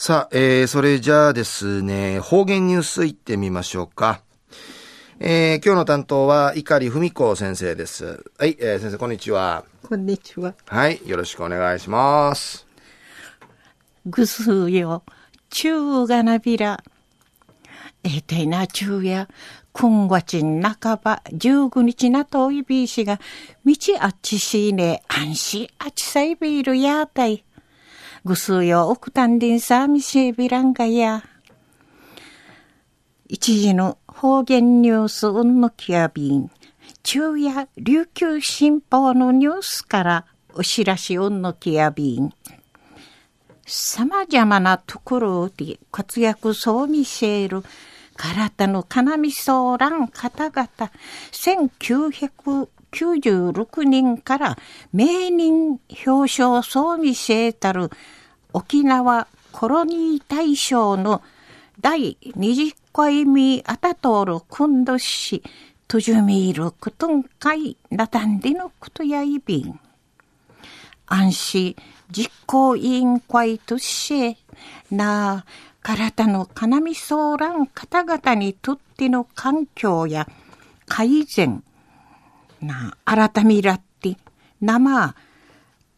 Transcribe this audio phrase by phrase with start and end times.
[0.00, 4.22] さあ、えー、それじゃあですね、方言ニュースいってみましょうか。
[5.18, 8.24] えー、今日の担当は、碇文子先生です。
[8.38, 9.64] はい、えー、先生、こんにちは。
[9.82, 10.54] こんにちは。
[10.66, 12.64] はい、よろしくお願いします。
[14.06, 15.02] ぐすよ、
[15.50, 16.80] 中がなびら。
[18.04, 19.28] えー、てな中や、
[19.72, 23.18] 今月半ば、19日なといびいしが、
[23.66, 27.44] 道あっちしね、安心あっちさいびるやたい。
[28.28, 31.24] ぐすよ、おくたんでんさみしえびらんがや。
[33.26, 36.50] 一時の方言ニュースうんのきやびん。
[37.02, 42.34] 昼夜琉球新報のニュースからお知らしうんのきやびん。
[43.66, 47.62] 様々なところで活躍そう見せる
[48.14, 50.68] 体の要相談方々
[51.32, 54.58] 1996人から
[54.92, 57.88] 名人表彰そう見せたる
[58.52, 61.22] 沖縄コロニー大賞の
[61.80, 65.42] 第20回目あたとるくんどし
[65.86, 69.80] とじゅみるくとんかいなたんでのことやいびん。
[71.06, 71.76] 安心
[72.10, 74.38] 実行委員会として
[74.90, 75.44] なあ
[75.82, 80.28] 体の要相談方々にとっての環境や
[80.86, 81.62] 改善
[82.60, 84.16] なあ改めらって
[84.60, 85.14] 生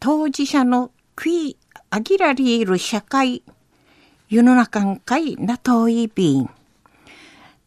[0.00, 1.56] 当事者の食い
[1.90, 3.42] あぎらりいる社会
[4.28, 6.50] 世の中んかいなといびん。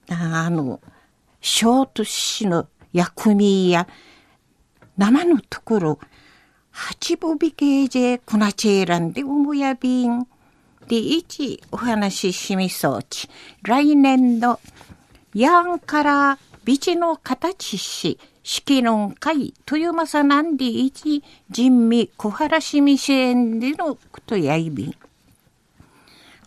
[0.09, 0.79] あの
[1.39, 3.87] 小都市の薬味や
[4.97, 5.99] 生のところ
[6.69, 10.27] 八分美形でこなちえらんでおもやびん。
[10.87, 13.29] で一お話ししみそうち。
[13.63, 14.59] 来年の
[15.33, 24.95] やんから美地の形し式の会豊政なんで一人味小原市未成でのことやいび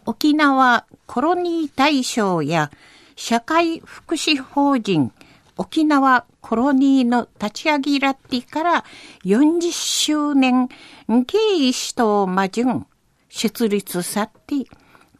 [0.06, 2.70] 沖縄コロニー大賞や
[3.16, 5.12] 社会福祉法人
[5.56, 8.84] 沖縄コロニーの立ち上げらってから
[9.24, 12.86] 40周年経営士と魔順
[13.34, 14.66] 設立さって、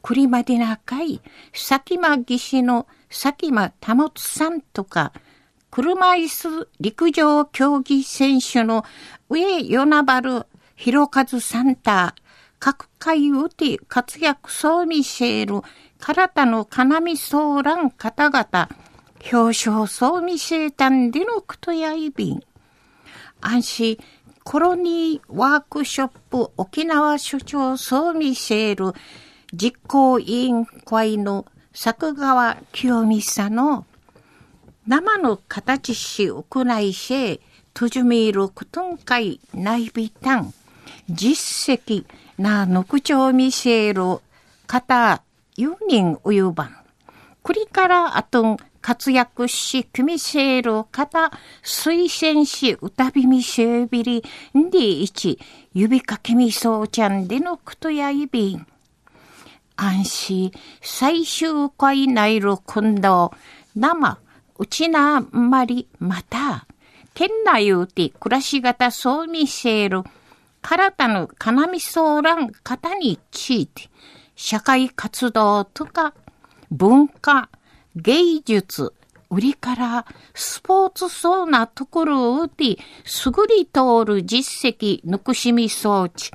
[0.01, 1.21] 栗までなかい、
[1.53, 5.13] 佐喜間義士の佐喜間保さんとか、
[5.75, 8.85] 車椅子陸上競技選手の
[9.29, 10.47] 上与那原
[10.77, 12.15] 弘和サンタ、
[12.61, 15.63] 各界をて活躍そう見せる
[15.99, 18.69] 体の要相談方々、
[19.33, 22.41] 表彰そう見せたんでのことやいびん。
[23.41, 23.99] 安心
[24.45, 28.97] コロニーワークショップ沖縄所長総見セール
[29.53, 33.87] 実行委員会の作川清美さんの
[34.87, 37.41] 生の形し行いし、
[37.73, 40.53] とじみることんかい内備単、
[41.09, 42.05] 実績
[42.39, 44.19] なのくちょうみせる
[44.67, 45.23] 方、
[45.57, 46.77] 4人おゆばん。
[47.43, 51.31] これからあとん活躍し、組みせる方、
[51.63, 54.23] 推薦し、歌びみせびり、
[54.55, 55.39] んでいち、
[55.73, 58.67] 指かけみそうちゃんでのことやいびん。
[59.77, 60.53] 安心、
[60.83, 63.33] 最終回内る今度、
[63.75, 64.19] 生、
[64.59, 66.67] うちなまり、また、
[67.15, 70.03] 県内うて暮らし方そう見せる、
[70.63, 73.89] 体の要相談方について、
[74.37, 76.15] 社会活動とか
[76.71, 77.49] 文化、
[77.97, 78.93] 芸術、
[79.31, 86.31] 売りからスポーツそうなところをて、すぐり通る実績、ぬくしみ装置。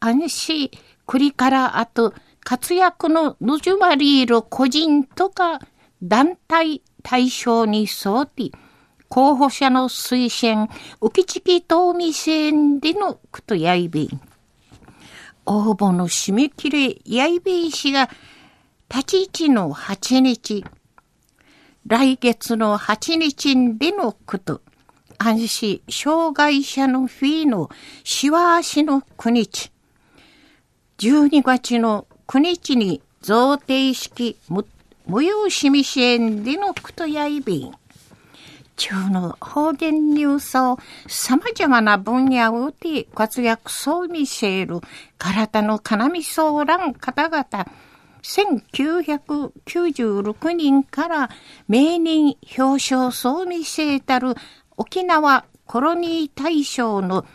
[0.00, 0.70] 安心、
[1.06, 5.60] 栗からあと、活躍のぬじまりいる個人とか
[6.02, 8.50] 団体対象に沿って、
[9.08, 10.68] 候補者の推薦、
[11.00, 14.20] 浮きちきとみせんでのことやいびん。
[15.46, 18.08] 応募の締め切りやいびん氏が、
[18.88, 20.64] 立ち位置の8日、
[21.86, 24.62] 来月の8日でのこと、
[25.18, 27.68] 安心障害者の日の
[28.04, 29.72] しわ足の9日、
[30.98, 34.38] 12月の9日に贈呈式
[35.22, 37.72] 用しみ支援でのことやいびん。
[38.76, 44.80] 中の方言ニュースを様々な分野をて活躍そう見せる
[45.18, 47.46] 体の要相談方々、
[48.22, 51.28] 1996人から
[51.68, 54.34] 名人表彰総見せたる
[54.78, 57.26] 沖縄コロニー大賞の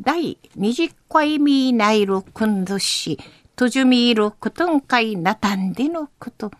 [0.00, 3.18] 第20回目内るくんどし、
[3.56, 6.52] とじゅみいることんかいなたんでのこと。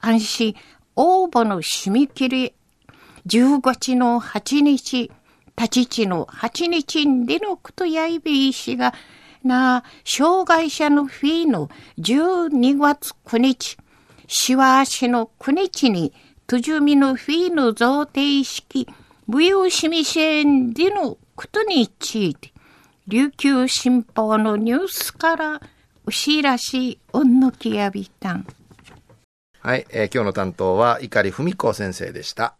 [0.00, 0.54] 安心
[0.96, 2.52] 応募の締め切り、
[3.26, 5.10] 10月の8日、
[5.56, 8.94] 立ち地の8日にでのことやいびいしが、
[9.42, 11.68] な、障害者の日の
[11.98, 13.76] 12月9日、
[14.26, 16.12] しわしの9日に、
[16.46, 18.88] とじゅみの日の贈呈式、
[19.26, 22.52] 武勇しみせんでのことについて、
[23.06, 25.60] 琉球新報のニュースから
[26.06, 28.46] お知らしおんのきやびたん。
[29.68, 32.57] はい、えー今日の担当は碇文子先生でした。